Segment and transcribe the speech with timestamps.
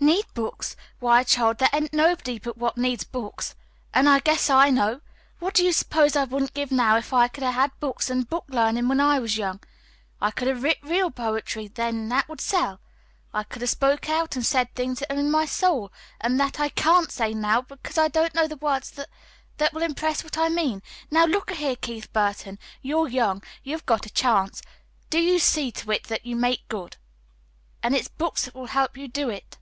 [0.00, 0.76] "Need books?
[1.00, 3.56] Why, child, there ain't nobody but what needs books.
[3.92, 5.00] An' I guess I know!
[5.40, 8.22] What do you suppose I wouldn't give now if I could 'a' had books an'
[8.22, 9.60] book learnin' when I was young?
[10.20, 12.80] I could 'a' writ real poetry then that would sell.
[13.34, 16.60] I could 'a' spoke out an' said things that are in my soul, an' that
[16.60, 19.08] I CAN'T say now, 'cause I don't know the words that
[19.58, 20.80] that will impress what I mean.
[21.10, 23.42] Now, look a here, Keith Burton, you're young.
[23.64, 24.62] You've got a chance.
[25.10, 26.96] Do you see to it that you make good.
[27.82, 29.58] An' it's books that will help you do it."